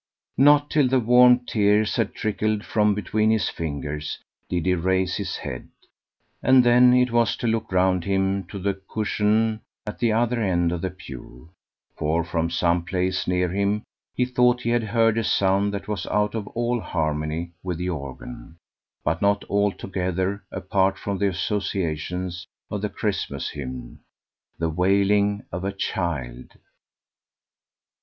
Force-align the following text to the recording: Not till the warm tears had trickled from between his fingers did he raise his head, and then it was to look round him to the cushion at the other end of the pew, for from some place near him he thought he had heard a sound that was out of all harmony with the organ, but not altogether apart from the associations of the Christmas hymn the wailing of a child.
Not 0.39 0.71
till 0.71 0.87
the 0.87 0.99
warm 0.99 1.45
tears 1.45 1.95
had 1.95 2.15
trickled 2.15 2.65
from 2.65 2.95
between 2.95 3.29
his 3.29 3.49
fingers 3.49 4.17
did 4.49 4.65
he 4.65 4.73
raise 4.73 5.17
his 5.17 5.37
head, 5.37 5.67
and 6.41 6.63
then 6.63 6.91
it 6.95 7.11
was 7.11 7.35
to 7.35 7.45
look 7.45 7.71
round 7.71 8.03
him 8.05 8.45
to 8.45 8.57
the 8.57 8.73
cushion 8.87 9.61
at 9.85 9.99
the 9.99 10.11
other 10.11 10.41
end 10.41 10.71
of 10.71 10.81
the 10.81 10.89
pew, 10.89 11.51
for 11.95 12.23
from 12.23 12.49
some 12.49 12.83
place 12.83 13.27
near 13.27 13.49
him 13.49 13.83
he 14.15 14.25
thought 14.25 14.61
he 14.63 14.71
had 14.71 14.85
heard 14.85 15.19
a 15.19 15.23
sound 15.23 15.71
that 15.71 15.87
was 15.87 16.07
out 16.07 16.33
of 16.33 16.47
all 16.47 16.79
harmony 16.79 17.51
with 17.61 17.77
the 17.77 17.89
organ, 17.91 18.57
but 19.03 19.21
not 19.21 19.43
altogether 19.51 20.43
apart 20.51 20.97
from 20.97 21.19
the 21.19 21.27
associations 21.29 22.47
of 22.71 22.81
the 22.81 22.89
Christmas 22.89 23.51
hymn 23.51 23.99
the 24.57 24.67
wailing 24.67 25.43
of 25.51 25.63
a 25.63 25.71
child. 25.71 26.53